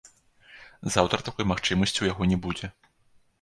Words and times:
Заўтра 0.95 1.19
такой 1.27 1.45
магчымасці 1.51 1.95
ў 1.99 2.05
яго 2.13 2.23
не 2.33 2.41
будзе. 2.47 2.73